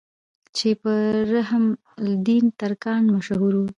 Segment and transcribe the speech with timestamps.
[0.55, 0.93] چې پۀ
[1.33, 1.65] رحم
[2.03, 3.65] الدين ترکاڼ مشهور وو